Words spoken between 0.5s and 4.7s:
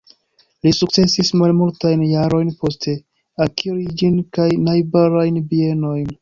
Li sukcesis malmultajn jarojn poste akiri ĝin kaj